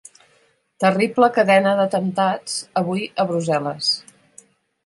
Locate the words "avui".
2.85-3.07